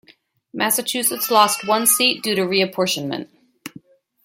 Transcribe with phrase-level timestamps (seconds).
[0.51, 3.27] Massachusetts lost one seat due to reapportionment.